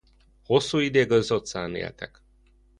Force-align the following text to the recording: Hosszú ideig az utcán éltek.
Hosszú 0.45 0.77
ideig 0.77 1.11
az 1.11 1.31
utcán 1.31 1.75
éltek. 1.75 2.21